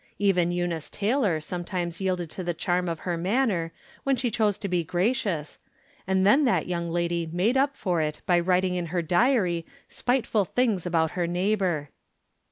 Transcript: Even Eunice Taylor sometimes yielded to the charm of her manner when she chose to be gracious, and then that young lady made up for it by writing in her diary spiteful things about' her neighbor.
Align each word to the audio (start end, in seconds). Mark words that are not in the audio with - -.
Even 0.17 0.51
Eunice 0.51 0.89
Taylor 0.89 1.39
sometimes 1.39 2.01
yielded 2.01 2.27
to 2.31 2.43
the 2.43 2.55
charm 2.55 2.89
of 2.89 3.01
her 3.01 3.17
manner 3.17 3.71
when 4.03 4.15
she 4.15 4.31
chose 4.31 4.57
to 4.57 4.67
be 4.67 4.83
gracious, 4.83 5.59
and 6.07 6.25
then 6.25 6.43
that 6.43 6.65
young 6.65 6.89
lady 6.89 7.29
made 7.31 7.55
up 7.55 7.77
for 7.77 8.01
it 8.01 8.21
by 8.25 8.39
writing 8.39 8.73
in 8.73 8.87
her 8.87 9.03
diary 9.03 9.63
spiteful 9.89 10.43
things 10.43 10.87
about' 10.87 11.11
her 11.11 11.27
neighbor. 11.27 11.91